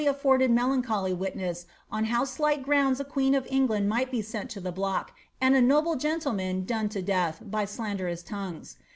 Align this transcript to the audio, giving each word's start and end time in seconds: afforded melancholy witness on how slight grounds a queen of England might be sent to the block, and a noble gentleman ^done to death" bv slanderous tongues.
afforded 0.07 0.49
melancholy 0.49 1.13
witness 1.13 1.67
on 1.91 2.05
how 2.05 2.23
slight 2.23 2.63
grounds 2.63 2.99
a 2.99 3.05
queen 3.05 3.35
of 3.35 3.45
England 3.51 3.87
might 3.87 4.09
be 4.09 4.19
sent 4.19 4.49
to 4.49 4.59
the 4.59 4.71
block, 4.71 5.13
and 5.39 5.53
a 5.55 5.61
noble 5.61 5.95
gentleman 5.95 6.65
^done 6.65 6.89
to 6.89 7.03
death" 7.03 7.39
bv 7.47 7.67
slanderous 7.69 8.23
tongues. 8.23 8.77